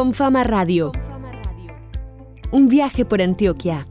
[0.00, 0.92] Con Fama Radio.
[2.52, 3.86] Un viaje por Antioquia.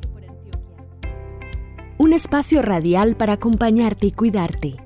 [2.00, 4.78] Un espacio radial para acompañarte y cuidarte.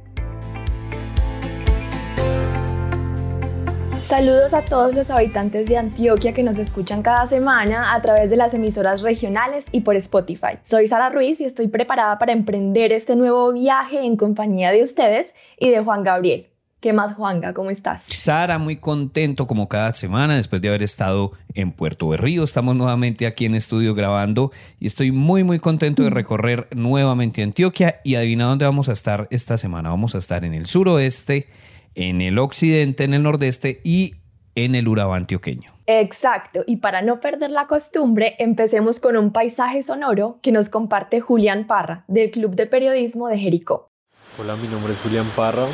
[4.02, 8.36] Saludos a todos los habitantes de Antioquia que nos escuchan cada semana a través de
[8.36, 10.60] las emisoras regionales y por Spotify.
[10.64, 15.34] Soy Sara Ruiz y estoy preparada para emprender este nuevo viaje en compañía de ustedes
[15.58, 16.53] y de Juan Gabriel.
[16.84, 17.54] ¿Qué más, Juanga?
[17.54, 18.04] ¿Cómo estás?
[18.10, 22.44] Sara, muy contento como cada semana después de haber estado en Puerto Berrío.
[22.44, 24.52] Estamos nuevamente aquí en estudio grabando
[24.82, 28.02] y estoy muy, muy contento de recorrer nuevamente Antioquia.
[28.04, 29.92] Y adivina dónde vamos a estar esta semana.
[29.92, 31.48] Vamos a estar en el suroeste
[31.96, 34.16] en el occidente, en el nordeste y
[34.56, 35.72] en el Urabá antioqueño.
[35.86, 41.22] Exacto, y para no perder la costumbre, empecemos con un paisaje sonoro que nos comparte
[41.22, 43.90] Julián Parra, del Club de Periodismo de Jericó.
[44.38, 45.66] Hola, mi nombre es Julián Parra,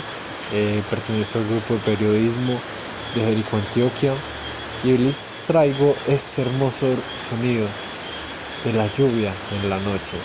[0.53, 2.53] eh, pertenezco al grupo de periodismo
[3.16, 4.13] de Jericó, Antioquia,
[4.84, 6.88] y les traigo ese hermoso
[7.30, 7.67] sonido
[8.64, 10.17] de la lluvia en la noche.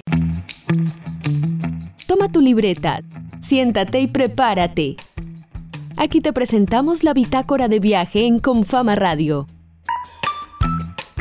[2.08, 3.02] Toma tu libreta,
[3.42, 4.95] siéntate y prepárate.
[5.98, 9.45] Aquí te presentamos la bitácora de viaje en Confama Radio.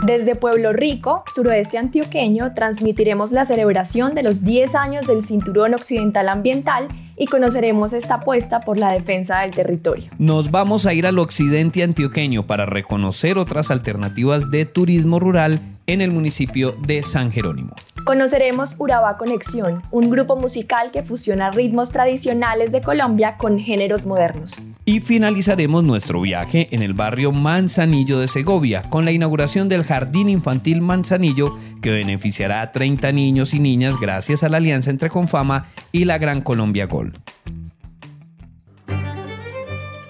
[0.04, 6.28] Desde Pueblo Rico, suroeste antioqueño, transmitiremos la celebración de los 10 años del Cinturón Occidental
[6.28, 10.04] Ambiental y conoceremos esta apuesta por la defensa del territorio.
[10.18, 16.00] Nos vamos a ir al occidente antioqueño para reconocer otras alternativas de turismo rural en
[16.00, 17.74] el municipio de San Jerónimo.
[18.06, 24.62] Conoceremos Urabá Conexión, un grupo musical que fusiona ritmos tradicionales de Colombia con géneros modernos.
[24.84, 30.28] Y finalizaremos nuestro viaje en el barrio Manzanillo de Segovia con la inauguración del Jardín
[30.28, 35.66] Infantil Manzanillo que beneficiará a 30 niños y niñas gracias a la alianza entre Confama
[35.90, 37.18] y la Gran Colombia Gold.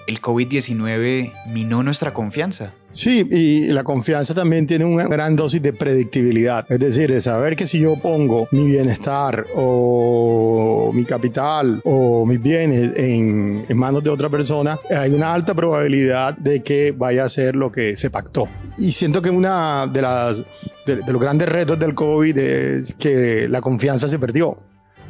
[0.05, 2.73] ¿El COVID-19 minó nuestra confianza?
[2.97, 6.65] Sí, y la confianza también tiene una gran dosis de predictibilidad.
[6.67, 12.41] Es decir, de saber que si yo pongo mi bienestar o mi capital o mis
[12.41, 17.55] bienes en, manos de otra persona, hay una alta probabilidad de que vaya a ser
[17.55, 18.49] lo que se pactó.
[18.79, 20.43] Y siento que una de las
[20.87, 24.57] de, de los grandes retos del COVID es que la confianza se perdió.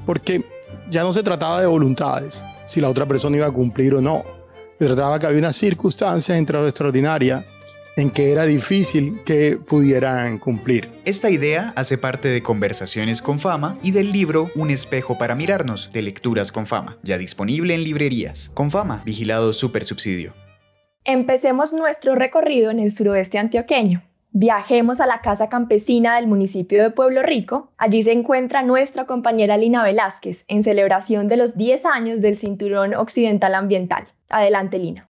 [0.05, 0.43] Porque
[0.91, 4.25] ya no se trataba de voluntades, si la otra persona iba a cumplir o no.
[4.77, 7.45] Se trataba que había una circunstancia extraordinaria
[7.97, 10.89] en que era difícil que pudieran cumplir.
[11.03, 15.91] Esta idea hace parte de Conversaciones con Fama y del libro Un espejo para mirarnos
[15.91, 18.49] de Lecturas con Fama, ya disponible en librerías.
[18.53, 20.33] Con Fama, vigilado super subsidio.
[21.03, 24.03] Empecemos nuestro recorrido en el suroeste antioqueño.
[24.31, 27.71] Viajemos a la casa campesina del municipio de Pueblo Rico.
[27.77, 32.93] Allí se encuentra nuestra compañera Lina Velázquez en celebración de los 10 años del Cinturón
[32.93, 34.07] Occidental Ambiental.
[34.29, 35.09] Adelante, Lina.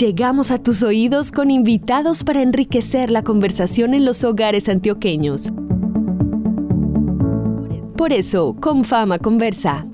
[0.00, 5.52] Llegamos a tus oídos con invitados para enriquecer la conversación en los hogares antioqueños.
[7.98, 9.84] Por eso, con Fama Conversa.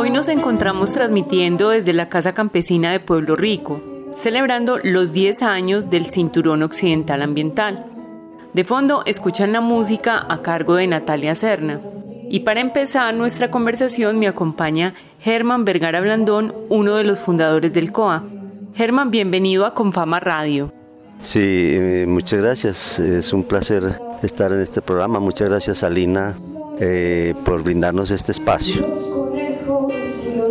[0.00, 3.78] Hoy nos encontramos transmitiendo desde la Casa Campesina de Pueblo Rico,
[4.16, 7.84] celebrando los 10 años del Cinturón Occidental Ambiental.
[8.52, 11.80] De fondo escuchan la música a cargo de Natalia Serna.
[12.34, 17.92] Y para empezar nuestra conversación me acompaña Germán Vergara Blandón, uno de los fundadores del
[17.92, 18.24] COA.
[18.74, 20.72] Germán, bienvenido a Confama Radio.
[21.22, 22.98] Sí, eh, muchas gracias.
[22.98, 25.20] Es un placer estar en este programa.
[25.20, 26.34] Muchas gracias, Alina,
[26.80, 28.84] eh, por brindarnos este espacio.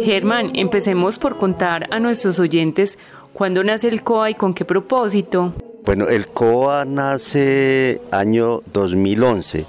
[0.06, 2.98] Germán, empecemos por contar a nuestros oyentes
[3.34, 5.54] cuándo nace el COA y con qué propósito.
[5.84, 9.66] Bueno, el COA nace año 2011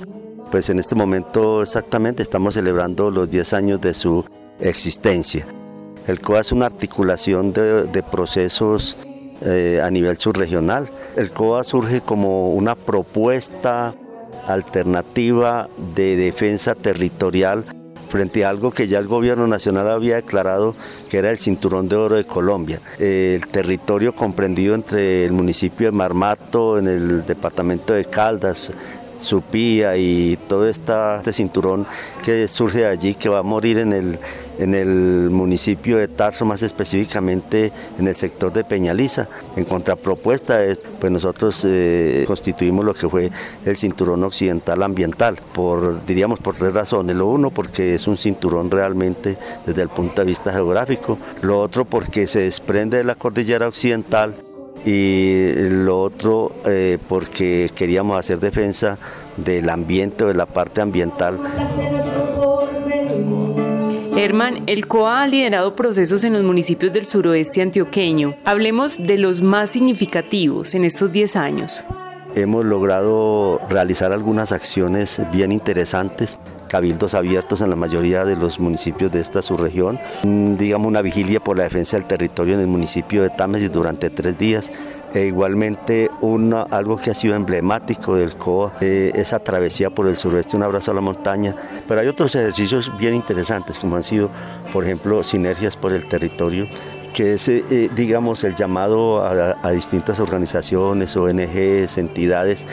[0.55, 4.25] pues en este momento exactamente estamos celebrando los 10 años de su
[4.61, 5.45] existencia.
[6.07, 8.97] El COA es una articulación de, procesos
[9.43, 10.89] eh, a nivel subregional.
[11.17, 13.97] El COA surge como una propuesta
[14.47, 17.65] alternativa de defensa territorial
[18.09, 20.77] frente a algo que ya el gobierno nacional había declarado
[21.11, 22.81] que era el cinturón de oro de Colombia.
[23.01, 28.73] El territorio comprendido entre el municipio de Marmato, en el departamento de Caldas,
[29.25, 31.87] Supía y todo este cinturón
[32.23, 34.19] que surge de allí, que va a morir en el,
[34.59, 39.29] en el municipio de Tarso, más específicamente en el sector de Peñaliza.
[39.57, 40.61] En contrapropuesta,
[41.01, 43.31] pues nosotros eh, constituimos lo que fue
[43.65, 47.17] el cinturón occidental ambiental, por, diríamos por tres razones.
[47.17, 49.37] Lo uno, porque es un cinturón realmente
[49.67, 51.19] desde el punto de vista geográfico.
[51.43, 54.35] Lo otro, porque se desprende de la cordillera occidental
[54.85, 58.99] y lo otro eh, porque queríamos hacer defensa
[59.37, 61.39] del ambiente o de la parte ambiental.
[64.17, 68.37] Herman, el COA ha liderado procesos en los municipios del suroeste antioqueño.
[68.45, 71.85] Hablemos de los más significativos en estos 10 años.
[72.37, 76.39] Hemos logrado realizar algunas acciones bien interesantes
[76.75, 81.39] cabildos abiertos en la mayoría de los municipios de esta subregión, mm, digamos una vigilia
[81.39, 84.73] por la defensa del territorio en el municipio de Támesis durante tres días,
[85.15, 90.17] e igualmente una, algo que ha sido emblemático del COA, eh, esa travesía por el
[90.17, 91.55] suroeste, un abrazo a la montaña,
[91.87, 94.29] pero hay otros ejercicios bien interesantes como han sido,
[94.73, 96.67] por ejemplo, sinergias por el territorio,
[97.15, 102.67] que es, eh, digamos, el llamado a, a distintas organizaciones, ONGs, entidades,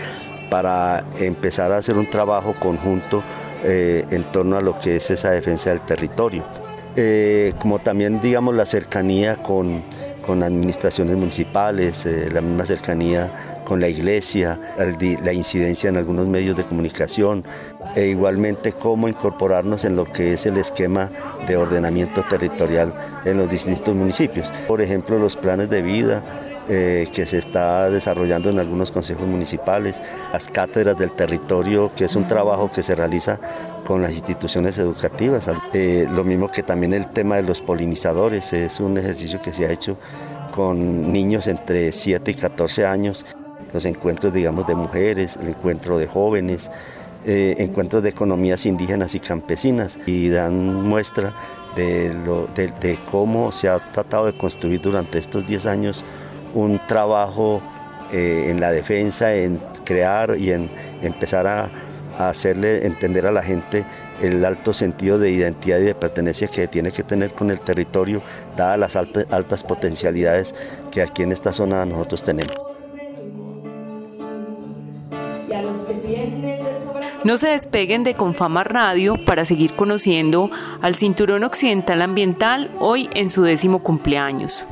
[0.49, 3.21] para empezar a hacer un trabajo conjunto
[3.63, 6.43] eh, en torno a lo que es esa defensa del territorio.
[6.95, 9.81] Eh, como también, digamos, la cercanía con,
[10.25, 13.31] con administraciones municipales, eh, la misma cercanía
[13.63, 14.59] con la iglesia,
[15.23, 17.45] la incidencia en algunos medios de comunicación,
[17.95, 21.09] e igualmente cómo incorporarnos en lo que es el esquema
[21.47, 22.93] de ordenamiento territorial
[23.23, 24.51] en los distintos municipios.
[24.67, 26.21] Por ejemplo, los planes de vida,
[26.69, 32.15] eh, que se está desarrollando en algunos consejos municipales, las cátedras del territorio, que es
[32.15, 33.39] un trabajo que se realiza
[33.85, 35.49] con las instituciones educativas.
[35.73, 39.65] Eh, lo mismo que también el tema de los polinizadores, es un ejercicio que se
[39.65, 39.97] ha hecho
[40.51, 43.25] con niños entre 7 y 14 años,
[43.73, 46.69] los encuentros, digamos, de mujeres, el encuentro de jóvenes,
[47.25, 51.33] eh, encuentros de economías indígenas y campesinas y dan muestra
[51.75, 56.03] de, lo, de cómo se ha tratado de construir durante estos 10 años
[56.53, 57.61] un trabajo
[58.11, 60.69] eh, en la defensa, en crear y en
[61.01, 61.69] empezar a,
[62.19, 63.83] hacerle entender a la gente
[64.21, 68.21] el alto sentido de identidad y de pertenencia que tiene que tener con el territorio,
[68.55, 70.53] dadas las altas potencialidades
[70.91, 72.53] que aquí en esta zona nosotros tenemos.
[77.23, 80.51] No se despeguen de Confama Radio para seguir conociendo
[80.81, 84.65] al Cinturón Occidental Ambiental hoy en su décimo cumpleaños.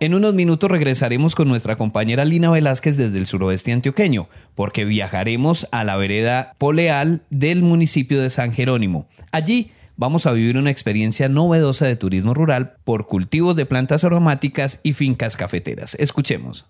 [0.00, 5.66] En unos minutos regresaremos con nuestra compañera Lina Velázquez desde el suroeste antioqueño, porque viajaremos
[5.72, 9.08] a la vereda Poleal del municipio de San Jerónimo.
[9.32, 14.78] Allí vamos a vivir una experiencia novedosa de turismo rural por cultivos de plantas aromáticas
[14.84, 15.96] y fincas cafeteras.
[15.96, 16.66] Escuchemos.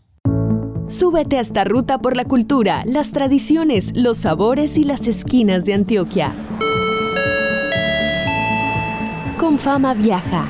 [0.88, 5.74] Súbete a esta ruta por la cultura, las tradiciones, los sabores y las esquinas de
[5.74, 6.32] Antioquia.
[9.38, 10.46] Con fama viaja.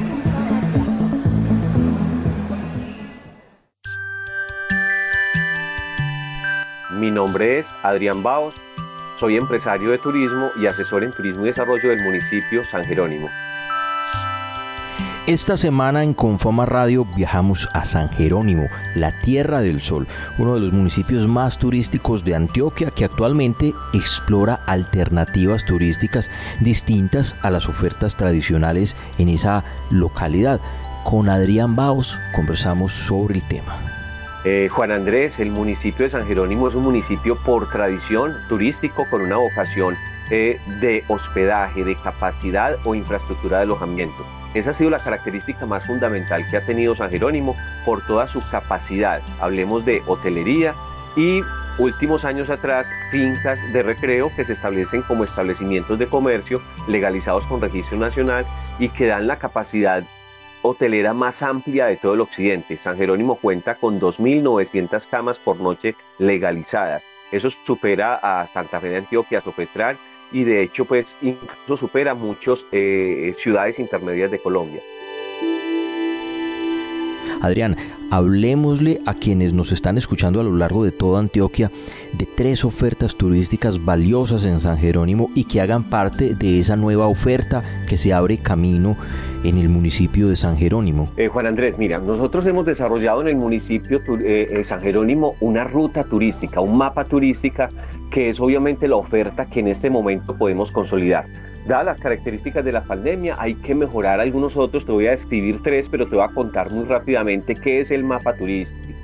[6.98, 8.54] Mi nombre es Adrián Baos,
[9.20, 13.28] soy empresario de turismo y asesor en turismo y desarrollo del municipio San Jerónimo.
[15.28, 20.60] Esta semana en Confama Radio viajamos a San Jerónimo, la Tierra del Sol, uno de
[20.60, 28.16] los municipios más turísticos de Antioquia que actualmente explora alternativas turísticas distintas a las ofertas
[28.16, 30.60] tradicionales en esa localidad.
[31.04, 33.97] Con Adrián Baos conversamos sobre el tema.
[34.44, 39.22] Eh, Juan Andrés, el municipio de San Jerónimo es un municipio por tradición turístico con
[39.22, 39.96] una vocación
[40.30, 44.24] eh, de hospedaje, de capacidad o infraestructura de alojamiento.
[44.54, 48.40] Esa ha sido la característica más fundamental que ha tenido San Jerónimo por toda su
[48.48, 49.20] capacidad.
[49.40, 50.74] Hablemos de hotelería
[51.16, 51.42] y
[51.78, 57.60] últimos años atrás fincas de recreo que se establecen como establecimientos de comercio legalizados con
[57.60, 58.46] registro nacional
[58.78, 60.04] y que dan la capacidad
[60.62, 62.76] hotelera más amplia de todo el occidente.
[62.76, 67.02] San Jerónimo cuenta con 2.900 camas por noche legalizadas.
[67.30, 69.98] Eso supera a Santa Fe de Antioquia, Sopetral
[70.32, 74.82] y de hecho pues incluso supera muchas eh, ciudades intermedias de Colombia.
[77.40, 77.76] Adrián,
[78.10, 81.70] hablemosle a quienes nos están escuchando a lo largo de toda Antioquia
[82.12, 87.06] de tres ofertas turísticas valiosas en San Jerónimo y que hagan parte de esa nueva
[87.06, 88.96] oferta que se abre camino
[89.44, 91.06] en el municipio de San Jerónimo.
[91.16, 95.64] Eh, Juan Andrés, mira, nosotros hemos desarrollado en el municipio de eh, San Jerónimo una
[95.64, 97.68] ruta turística, un mapa turística
[98.10, 101.26] que es obviamente la oferta que en este momento podemos consolidar.
[101.68, 104.86] Dadas las características de la pandemia, hay que mejorar algunos otros.
[104.86, 108.04] Te voy a describir tres, pero te voy a contar muy rápidamente qué es el
[108.04, 108.98] mapa turístico.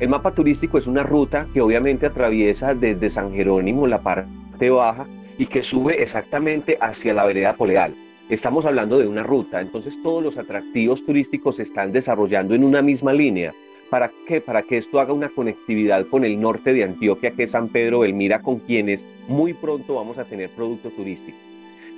[0.00, 5.06] El mapa turístico es una ruta que obviamente atraviesa desde San Jerónimo, la parte baja,
[5.38, 7.94] y que sube exactamente hacia la vereda Poleal.
[8.28, 12.82] Estamos hablando de una ruta, entonces todos los atractivos turísticos se están desarrollando en una
[12.82, 13.54] misma línea.
[13.88, 14.40] ¿Para qué?
[14.40, 18.00] Para que esto haga una conectividad con el norte de Antioquia, que es San Pedro
[18.00, 21.38] Belmira, con quienes muy pronto vamos a tener producto turístico.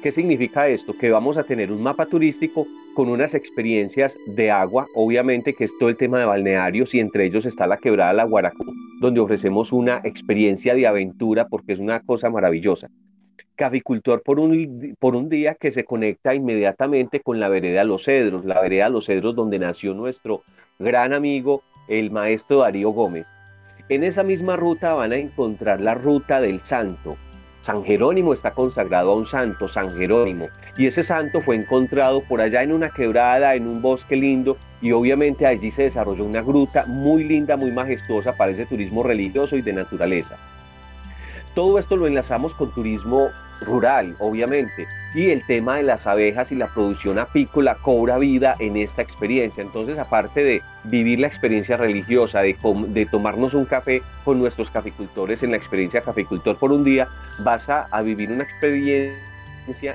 [0.03, 0.95] ¿Qué significa esto?
[0.99, 2.67] Que vamos a tener un mapa turístico
[2.97, 7.25] con unas experiencias de agua, obviamente que es todo el tema de balnearios y entre
[7.25, 8.65] ellos está la quebrada La Guaracú,
[9.01, 12.89] donde ofrecemos una experiencia de aventura porque es una cosa maravillosa.
[13.55, 18.45] Caficultor por un, por un día que se conecta inmediatamente con la vereda Los Cedros,
[18.45, 20.43] la vereda Los Cedros donde nació nuestro
[20.81, 23.27] gran amigo, el maestro Darío Gómez.
[23.89, 27.17] En esa misma ruta van a encontrar la ruta del Santo,
[27.63, 32.41] San Jerónimo está consagrado a un santo, San Jerónimo, y ese santo fue encontrado por
[32.41, 36.87] allá en una quebrada, en un bosque lindo, y obviamente allí se desarrolló una gruta
[36.87, 40.37] muy linda, muy majestuosa para ese turismo religioso y de naturaleza.
[41.55, 43.31] Todo esto lo enlazamos con turismo
[43.61, 48.77] rural, obviamente, y el tema de las abejas y la producción apícola cobra vida en
[48.77, 49.63] esta experiencia.
[49.63, 55.51] Entonces, aparte de vivir la experiencia religiosa, de, tomarnos un café con nuestros caficultores en
[55.51, 57.09] la experiencia caficultor por un día,
[57.41, 59.15] vas a, a vivir una experiencia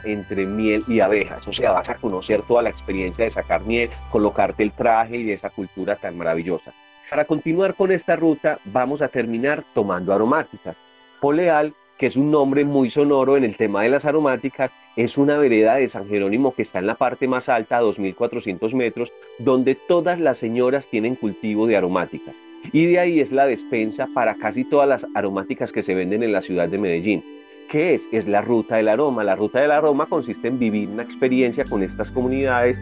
[0.04, 3.90] entre miel y abejas, o sea, vas a conocer toda la experiencia de sacar miel,
[4.12, 6.72] colocarte el traje y esa cultura tan maravillosa.
[7.10, 10.78] Para continuar con esta ruta, vamos a terminar tomando aromáticas.
[11.20, 15.38] Poleal, que es un nombre muy sonoro en el tema de las aromáticas, es una
[15.38, 19.76] vereda de San Jerónimo que está en la parte más alta, a 2.400 metros, donde
[19.76, 22.36] todas las señoras tienen cultivo de aromáticas.
[22.72, 26.32] Y de ahí es la despensa para casi todas las aromáticas que se venden en
[26.32, 27.24] la ciudad de Medellín.
[27.70, 28.08] ¿Qué es?
[28.12, 29.24] Es la ruta del aroma.
[29.24, 32.80] La ruta del aroma consiste en vivir una experiencia con estas comunidades,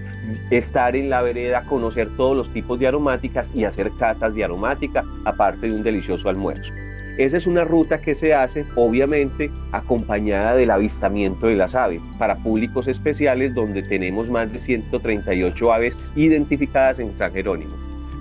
[0.52, 5.04] estar en la vereda, conocer todos los tipos de aromáticas y hacer catas de aromática,
[5.26, 6.72] aparte de un delicioso almuerzo.
[7.18, 12.36] Esa es una ruta que se hace, obviamente, acompañada del avistamiento de las aves para
[12.36, 17.74] públicos especiales donde tenemos más de 138 aves identificadas en San Jerónimo.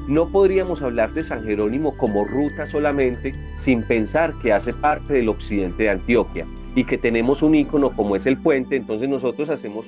[0.06, 5.28] No podríamos hablar de San Jerónimo como ruta solamente sin pensar que hace parte del
[5.28, 6.46] occidente de Antioquia
[6.76, 9.86] y que tenemos un ícono como es el puente, entonces nosotros hacemos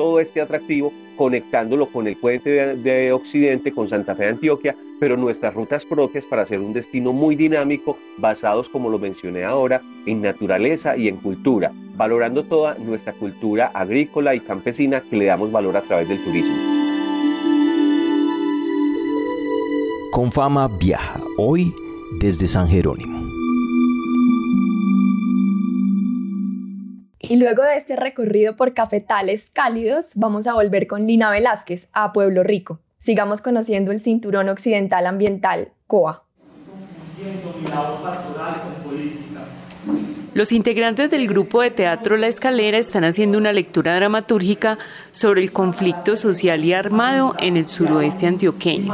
[0.00, 5.14] todo este atractivo conectándolo con el puente de, Occidente, con Santa Fe de Antioquia, pero
[5.14, 10.22] nuestras rutas propias para hacer un destino muy dinámico, basados, como lo mencioné ahora, en
[10.22, 15.76] naturaleza y en cultura, valorando toda nuestra cultura agrícola y campesina que le damos valor
[15.76, 16.56] a través del turismo.
[20.12, 21.74] Con fama viaja hoy
[22.22, 23.29] desde San Jerónimo.
[27.30, 32.12] Y luego de este recorrido por cafetales cálidos, vamos a volver con Lina Velázquez a
[32.12, 32.80] Pueblo Rico.
[32.98, 36.24] Sigamos conociendo el Cinturón Occidental Ambiental, COA.
[40.34, 44.78] Los integrantes del grupo de teatro La Escalera están haciendo una lectura dramatúrgica
[45.12, 48.92] sobre el conflicto social y armado en el suroeste antioqueño.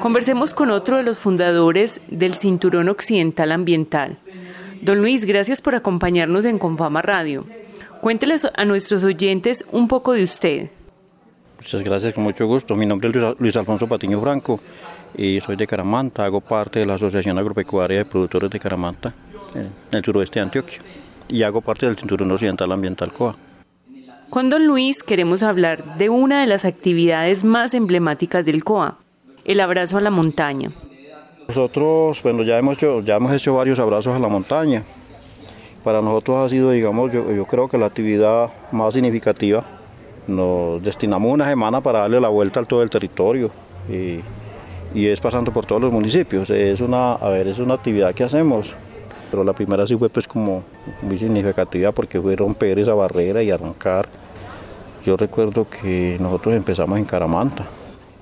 [0.00, 4.16] Conversemos con otro de los fundadores del Cinturón Occidental Ambiental,
[4.82, 7.44] Don Luis, gracias por acompañarnos en Confama Radio.
[8.00, 10.70] Cuénteles a nuestros oyentes un poco de usted.
[11.58, 12.74] Muchas gracias, con mucho gusto.
[12.74, 14.58] Mi nombre es Luis Alfonso Patiño Franco
[15.14, 16.24] y soy de Caramanta.
[16.24, 19.12] Hago parte de la Asociación Agropecuaria de Productores de Caramanta
[19.54, 20.78] en el suroeste de Antioquia
[21.28, 23.36] y hago parte del Cinturón Occidental Ambiental COA.
[24.30, 28.96] Con don Luis queremos hablar de una de las actividades más emblemáticas del COA,
[29.44, 30.70] el abrazo a la montaña.
[31.50, 34.84] Nosotros, bueno, ya hemos hecho, ya hemos hecho varios abrazos a la montaña.
[35.82, 39.64] Para nosotros ha sido, digamos, yo, yo creo que la actividad más significativa.
[40.28, 43.50] Nos destinamos una semana para darle la vuelta al todo el territorio
[43.88, 44.20] y,
[44.94, 46.50] y, es pasando por todos los municipios.
[46.50, 48.72] Es una, a ver, es una actividad que hacemos,
[49.28, 50.62] pero la primera sí fue pues como
[51.02, 54.08] muy significativa porque fue romper esa barrera y arrancar.
[55.04, 57.66] Yo recuerdo que nosotros empezamos en Caramanta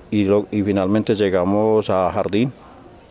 [0.09, 2.51] y, y finalmente llegamos a Jardín,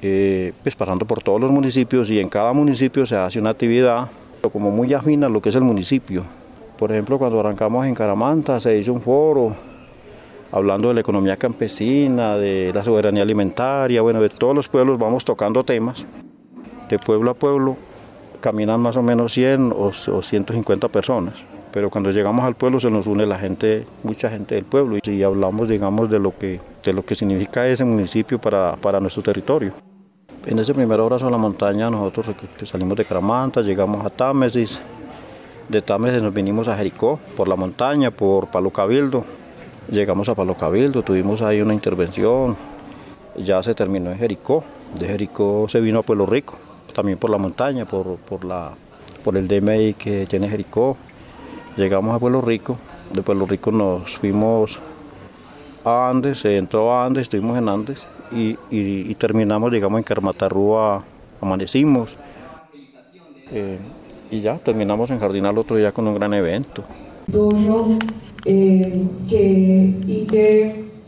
[0.03, 4.09] eh, pues pasando por todos los municipios y en cada municipio se hace una actividad
[4.51, 6.25] como muy afina a lo que es el municipio.
[6.79, 9.55] Por ejemplo, cuando arrancamos en Caramanta se hizo un foro
[10.53, 15.25] hablando de la economía campesina, de la soberanía alimentaria, bueno, de todos los pueblos vamos
[15.25, 16.07] tocando temas.
[16.89, 17.77] De pueblo a pueblo
[18.41, 21.35] caminan más o menos 100 o, 150 personas,
[21.73, 25.23] pero cuando llegamos al pueblo se nos une la gente, mucha gente del pueblo y
[25.23, 29.73] hablamos, digamos, de lo que, de lo que significa ese municipio para, para nuestro territorio.
[30.49, 34.81] En ese primer abrazo a la montaña nosotros salimos de Caramanta, llegamos a Támesis,
[35.69, 39.27] de Támesis nos vinimos a Jericó, por la montaña, por Palo Cabildo,
[39.91, 42.57] llegamos a Palo Cabildo, tuvimos ahí una intervención,
[43.37, 44.65] ya se terminó en Jericó,
[44.99, 46.57] de Jericó se vino a Pueblo Rico,
[46.95, 48.73] también por la montaña, por, por, la,
[49.23, 50.97] por el DMI que tiene Jericó,
[51.77, 52.79] llegamos a Pueblo Rico,
[53.13, 54.79] de Pueblo Rico nos fuimos
[55.85, 61.05] a Andes, se entró a Andes, estuvimos en Andes, y, terminamos, digamos, en Carmatarrúa,
[61.41, 62.17] amanecimos.
[63.51, 63.79] Eh,
[64.31, 66.85] y ya terminamos en Jardinal otro día con un gran evento.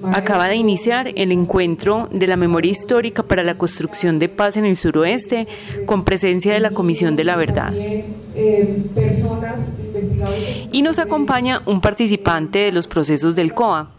[0.03, 4.65] Acaba de iniciar el encuentro de la memoria histórica para la construcción de paz en
[4.65, 5.47] el suroeste
[5.85, 7.73] con presencia de la Comisión de la Verdad.
[10.73, 13.91] Y nos acompaña un participante de los procesos del COA,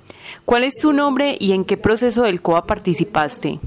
[0.46, 3.60] ¿Cuál es tu nombre y en qué proceso del COA participaste?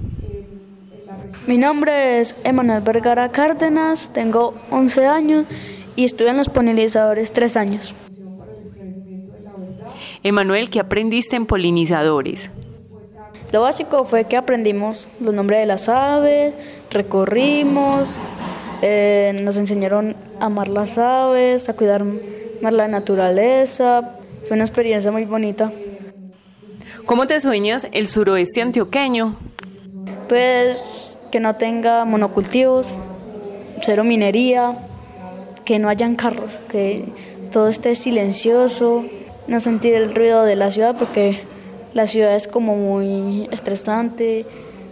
[1.47, 5.47] Mi nombre es Emanuel Vergara Cárdenas, tengo 11 años
[5.95, 7.95] y estuve en los polinizadores 3 años.
[10.23, 12.51] Emanuel, ¿qué aprendiste en polinizadores?
[13.53, 16.55] Lo básico fue que aprendimos los nombres de las aves,
[16.91, 18.19] recorrimos,
[18.81, 22.05] eh, nos enseñaron a amar las aves, a cuidar
[22.63, 24.17] más la naturaleza.
[24.49, 25.71] Fue una experiencia muy bonita.
[27.07, 29.37] ¿Cómo te sueñas el suroeste antioqueño?
[30.27, 32.95] Pues que no tenga monocultivos,
[33.83, 34.79] cero minería,
[35.67, 37.05] que no hayan carros, que
[37.51, 39.05] todo esté silencioso,
[39.49, 41.41] no sentir el ruido de la ciudad porque
[41.93, 44.47] la ciudad es como muy estresante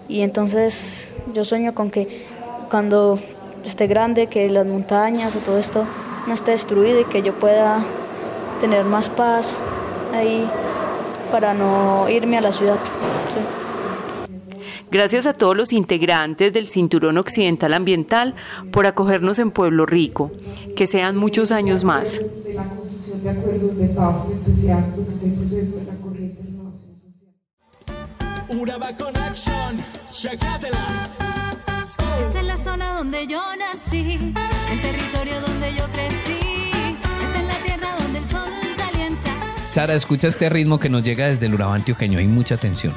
[0.07, 2.27] y entonces yo sueño con que
[2.71, 3.19] cuando
[3.65, 5.87] esté grande, que las montañas o todo esto
[6.27, 7.83] no esté destruido y que yo pueda
[8.61, 9.63] tener más paz
[10.13, 10.47] ahí
[11.33, 12.79] para no irme a la ciudad.
[14.91, 18.35] Gracias a todos los integrantes del Cinturón Occidental Ambiental
[18.71, 20.31] por acogernos en Pueblo Rico.
[20.77, 22.21] Que sean muchos años más.
[32.21, 34.35] Esta es la zona donde yo nací,
[34.71, 36.39] el territorio donde yo crecí.
[37.25, 38.72] Esta es la tierra donde el sol
[39.73, 42.19] Sara, escucha este ritmo que nos llega desde el Urabá antioqueño.
[42.19, 42.93] Hay mucha tensión.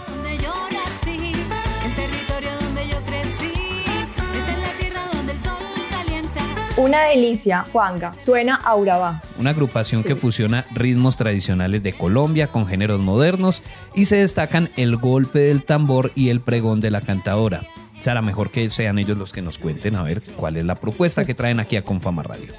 [6.76, 8.14] Una delicia, Juanga.
[8.20, 9.22] Suena a Urabá.
[9.40, 13.64] Una agrupación que fusiona ritmos tradicionales de Colombia con géneros modernos
[13.96, 17.62] y se destacan el golpe del tambor y el pregón de la cantadora.
[18.02, 21.24] Sara, mejor que sean ellos los que nos cuenten a ver cuál es la propuesta
[21.24, 22.54] que traen aquí a Confama Radio.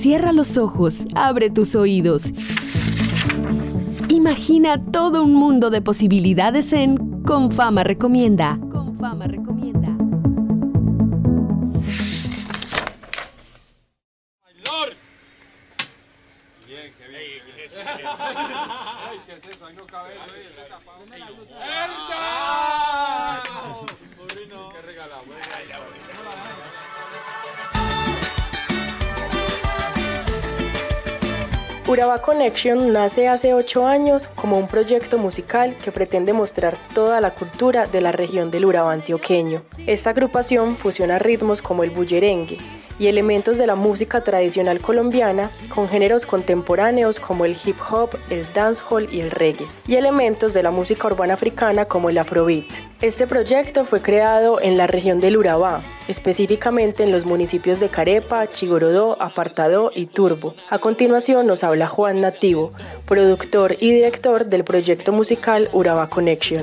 [0.00, 2.32] Cierra los ojos, abre tus oídos.
[4.08, 8.58] Imagina todo un mundo de posibilidades en Confama Recomienda.
[8.72, 9.49] Confama Recomienda.
[32.00, 37.32] Uraba Connection nace hace ocho años como un proyecto musical que pretende mostrar toda la
[37.32, 39.60] cultura de la región del Urabá antioqueño.
[39.86, 42.56] Esta agrupación fusiona ritmos como el bullerengue,
[42.98, 48.50] y elementos de la música tradicional colombiana con géneros contemporáneos como el hip hop, el
[48.54, 52.89] dancehall y el reggae, y elementos de la música urbana africana como el afrobeat.
[53.00, 58.46] Este proyecto fue creado en la región del Urabá, específicamente en los municipios de Carepa,
[58.46, 60.54] Chigorodó, Apartadó y Turbo.
[60.68, 62.74] A continuación nos habla Juan Nativo,
[63.06, 66.62] productor y director del proyecto musical Urabá Connection.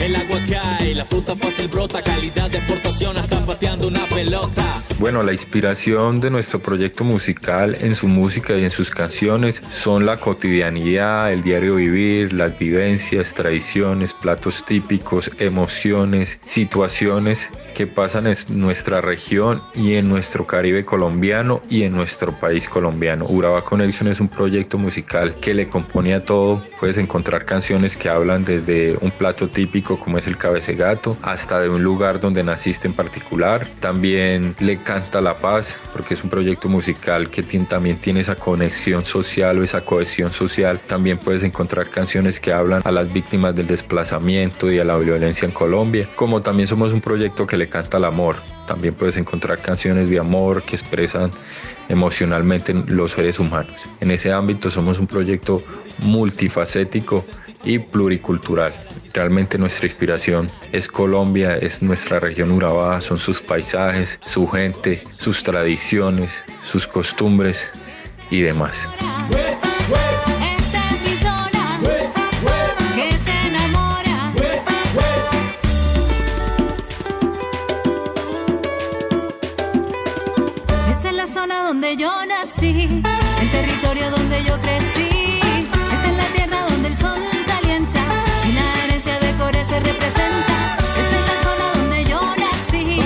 [0.00, 4.84] El agua cae, la fruta fácil brota, calidad de exportación hasta pateando una pelota.
[4.98, 10.06] Bueno, la inspiración de nuestro proyecto musical en su música y en sus canciones son
[10.06, 18.36] la cotidianidad, el diario vivir, las vivencias, tradiciones, platos típicos, emociones, situaciones que pasan en
[18.48, 23.26] nuestra región y en nuestro Caribe colombiano y en nuestro país colombiano.
[23.28, 26.62] Urabá Connection es un proyecto musical que le compone a todo.
[26.80, 31.68] Puedes encontrar canciones que hablan desde un plato típico como es el cabecegato hasta de
[31.68, 33.66] un lugar donde naciste en particular.
[33.80, 39.04] También le canta la paz porque es un proyecto musical que también tiene esa conexión
[39.04, 40.78] social o esa cohesión social.
[40.78, 45.46] También puedes encontrar canciones que hablan a las víctimas del desplazamiento y a la violencia
[45.46, 46.08] en Colombia.
[46.16, 48.36] Como también somos un proyecto que le canta al amor.
[48.66, 51.30] También puedes encontrar canciones de amor que expresan
[51.88, 53.88] emocionalmente los seres humanos.
[54.00, 55.62] En ese ámbito somos un proyecto
[55.98, 57.24] multifacético
[57.64, 58.72] y pluricultural.
[59.14, 65.42] Realmente nuestra inspiración es Colombia, es nuestra región Urabá, son sus paisajes, su gente, sus
[65.42, 67.72] tradiciones, sus costumbres
[68.30, 68.90] y demás.
[82.88, 85.40] El territorio donde yo crecí.
[85.92, 88.00] Esta es la tierra donde el sol calienta
[88.48, 90.54] y la herencia de Core se representa.
[91.00, 93.00] Esta es la zona donde yo nací,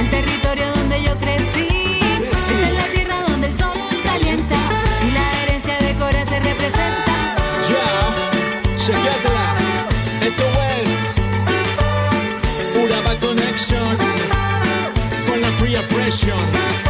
[0.00, 1.68] el territorio donde yo crecí.
[2.30, 4.56] Esta es la tierra donde el sol calienta
[5.06, 7.12] y la herencia de Core se representa.
[7.70, 7.86] Ya,
[8.78, 9.48] chequéatela.
[10.28, 10.44] Esto
[10.80, 10.88] es
[12.82, 13.96] Uraba Connection
[15.26, 16.85] con la Free Oppression.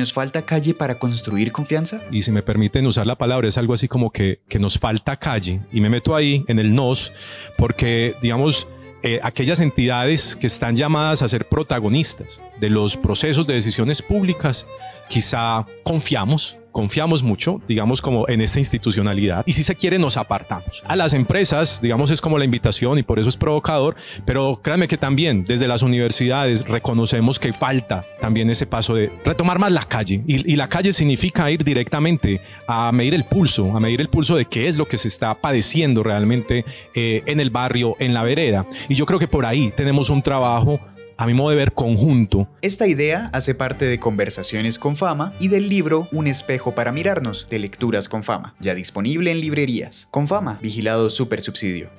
[0.00, 2.00] ¿Nos falta calle para construir confianza?
[2.10, 5.18] y si me permiten usar la palabra, es algo así como que, que nos falta
[5.18, 5.60] calle.
[5.72, 7.12] Y me meto ahí en el nos,
[7.58, 8.66] porque, digamos,
[9.02, 14.66] eh, aquellas entidades que están llamadas a ser protagonistas de los procesos de decisiones públicas,
[15.10, 19.42] quizá confiamos, confiamos mucho, digamos, como en esta institucionalidad.
[19.44, 20.84] Y si se quiere, nos apartamos.
[20.86, 24.86] A las empresas, digamos, es como la invitación y por eso es provocador, pero créanme
[24.86, 29.84] que también desde las universidades reconocemos que falta también ese paso de retomar más la
[29.84, 30.22] calle.
[30.26, 34.44] Y, la calle significa ir directamente a medir el pulso, a medir el pulso de
[34.44, 38.66] qué es lo que se está padeciendo realmente eh, en el barrio, en la vereda.
[38.88, 40.78] Y yo creo que por ahí tenemos un trabajo
[41.20, 42.48] a mi modo de ver, conjunto.
[42.62, 47.46] Esta idea hace parte de Conversaciones con Fama y del libro Un espejo para mirarnos,
[47.50, 50.08] de Lecturas con Fama, ya disponible en librerías.
[50.10, 51.90] Con Fama, vigilado super subsidio.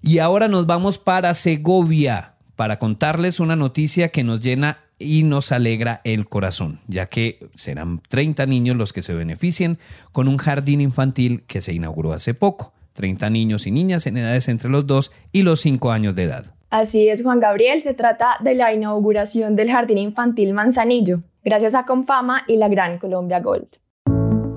[0.00, 5.52] Y ahora nos vamos para Segovia para contarles una noticia que nos llena y nos
[5.52, 9.78] alegra el corazón, ya que serán 30 niños los que se beneficien
[10.10, 12.72] con un jardín infantil que se inauguró hace poco.
[12.94, 16.57] 30 niños y niñas en edades entre los 2 y los 5 años de edad.
[16.70, 21.86] Así es, Juan Gabriel, se trata de la inauguración del Jardín Infantil Manzanillo, gracias a
[21.86, 23.68] Confama y la Gran Colombia Gold.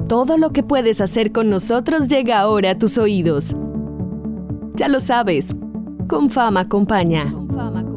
[0.10, 3.56] Todo lo que puedes hacer con nosotros llega ahora a tus oídos.
[4.76, 5.56] Ya lo sabes,
[6.10, 7.32] con fama acompaña.
[7.32, 7.91] Con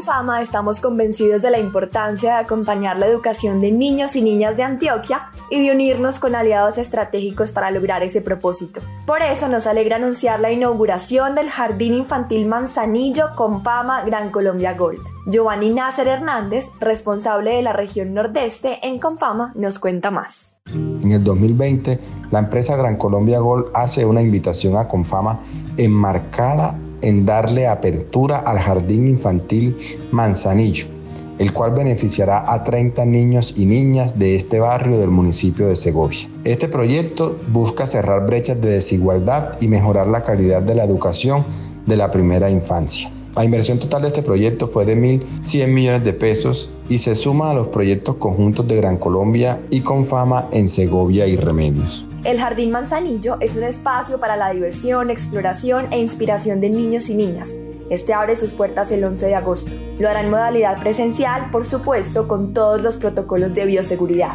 [0.00, 4.62] Fama estamos convencidos de la importancia de acompañar la educación de niños y niñas de
[4.62, 8.80] Antioquia y de unirnos con aliados estratégicos para lograr ese propósito.
[9.06, 14.72] Por eso nos alegra anunciar la inauguración del Jardín Infantil Manzanillo con Fama Gran Colombia
[14.74, 15.00] Gold.
[15.26, 20.56] Giovanni Nasser Hernández, responsable de la región nordeste en Confama, nos cuenta más.
[20.66, 21.98] En el 2020,
[22.30, 25.40] la empresa Gran Colombia Gold hace una invitación a Confama
[25.76, 29.76] enmarcada en darle apertura al Jardín Infantil
[30.10, 30.86] Manzanillo,
[31.38, 36.28] el cual beneficiará a 30 niños y niñas de este barrio del municipio de Segovia.
[36.44, 41.44] Este proyecto busca cerrar brechas de desigualdad y mejorar la calidad de la educación
[41.86, 43.10] de la primera infancia.
[43.34, 47.50] La inversión total de este proyecto fue de 1.100 millones de pesos y se suma
[47.50, 52.04] a los proyectos conjuntos de Gran Colombia y Confama en Segovia y Remedios.
[52.24, 57.16] El Jardín Manzanillo es un espacio para la diversión, exploración e inspiración de niños y
[57.16, 57.50] niñas.
[57.90, 59.74] Este abre sus puertas el 11 de agosto.
[59.98, 64.34] Lo hará en modalidad presencial, por supuesto, con todos los protocolos de bioseguridad.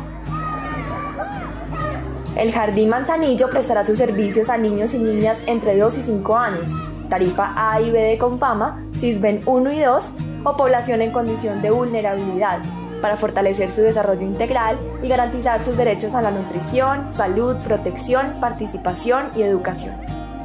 [2.36, 6.74] El Jardín Manzanillo prestará sus servicios a niños y niñas entre 2 y 5 años,
[7.10, 11.72] tarifa A y B de Confama, CISBEN 1 y 2 o población en condición de
[11.72, 12.60] vulnerabilidad,
[13.02, 19.32] para fortalecer su desarrollo integral y garantizar sus derechos a la nutrición, salud, protección, participación
[19.36, 19.96] y educación.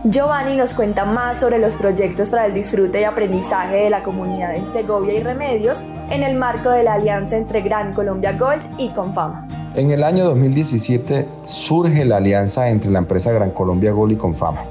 [0.05, 4.57] Giovanni nos cuenta más sobre los proyectos para el disfrute y aprendizaje de la comunidad
[4.57, 8.89] en Segovia y Remedios en el marco de la alianza entre Gran Colombia Gold y
[8.89, 9.47] Confama.
[9.77, 14.65] En el año 2017 surge la alianza entre la empresa Gran Colombia Gold y Confama,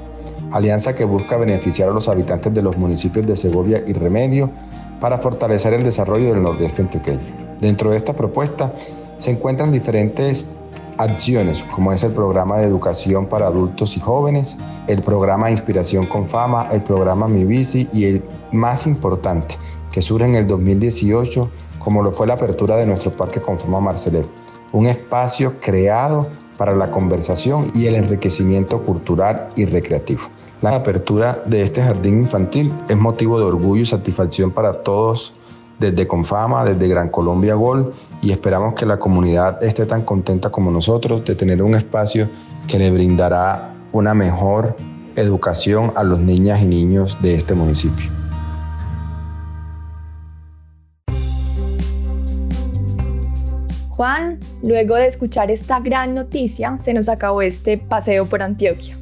[0.50, 4.50] alianza que busca beneficiar a los habitantes de los municipios de Segovia y Remedio
[5.00, 7.41] para fortalecer el desarrollo del nordeste antioqueño.
[7.62, 8.74] Dentro de esta propuesta
[9.18, 10.48] se encuentran diferentes
[10.98, 16.26] acciones, como es el programa de educación para adultos y jóvenes, el programa Inspiración con
[16.26, 19.54] Fama, el programa Mi Bici y el más importante,
[19.92, 21.48] que surge en el 2018,
[21.78, 24.26] como lo fue la apertura de nuestro Parque Confama Marcelet,
[24.72, 30.22] un espacio creado para la conversación y el enriquecimiento cultural y recreativo.
[30.62, 35.32] La apertura de este jardín infantil es motivo de orgullo y satisfacción para todos
[35.82, 37.92] desde Confama, desde Gran Colombia Gol
[38.22, 42.28] y esperamos que la comunidad esté tan contenta como nosotros de tener un espacio
[42.68, 44.76] que le brindará una mejor
[45.16, 48.10] educación a los niñas y niños de este municipio.
[53.90, 59.01] Juan, luego de escuchar esta gran noticia, se nos acabó este paseo por Antioquia.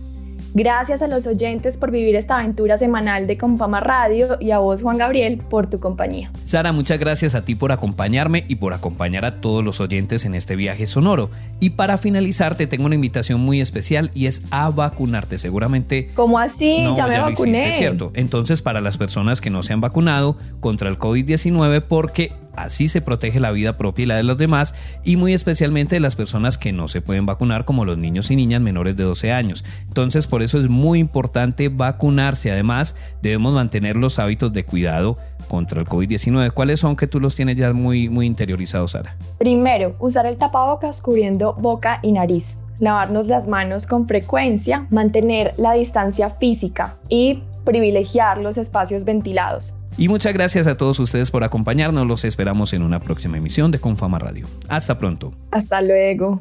[0.52, 4.82] Gracias a los oyentes por vivir esta aventura semanal de Confama Radio y a vos,
[4.82, 6.32] Juan Gabriel, por tu compañía.
[6.44, 10.34] Sara, muchas gracias a ti por acompañarme y por acompañar a todos los oyentes en
[10.34, 11.30] este viaje sonoro.
[11.60, 15.38] Y para finalizar, te tengo una invitación muy especial y es a vacunarte.
[15.38, 16.08] Seguramente.
[16.14, 16.84] ¿Cómo así?
[16.96, 17.72] ya me vacuné.
[17.72, 18.10] cierto.
[18.14, 22.32] Entonces, para las personas que no se han vacunado contra el COVID-19, porque
[22.62, 26.00] Así se protege la vida propia y la de los demás y muy especialmente de
[26.00, 29.32] las personas que no se pueden vacunar como los niños y niñas menores de 12
[29.32, 29.64] años.
[29.88, 32.50] Entonces por eso es muy importante vacunarse.
[32.50, 35.16] Además debemos mantener los hábitos de cuidado
[35.48, 36.52] contra el COVID-19.
[36.52, 39.16] ¿Cuáles son que tú los tienes ya muy, interiorizados, Sara?
[39.38, 45.74] Primero, usar el tapabocas cubriendo boca y nariz lavarnos las manos con frecuencia, mantener la
[45.74, 49.74] distancia física y privilegiar los espacios ventilados.
[49.96, 52.06] Y muchas gracias a todos ustedes por acompañarnos.
[52.06, 54.46] Los esperamos en una próxima emisión de Confama Radio.
[54.68, 55.32] Hasta pronto.
[55.50, 56.40] Hasta luego.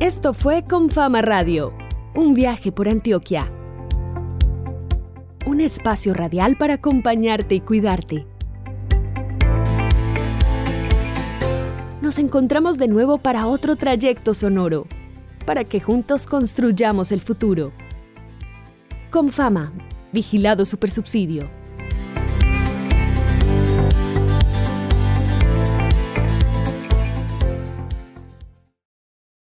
[0.00, 1.72] Esto fue Confama Radio,
[2.14, 3.50] un viaje por Antioquia.
[5.46, 8.26] Un espacio radial para acompañarte y cuidarte.
[12.00, 14.86] Nos encontramos de nuevo para otro trayecto sonoro,
[15.46, 17.72] para que juntos construyamos el futuro.
[19.12, 19.70] Con fama,
[20.10, 21.61] vigilado supersubsidio.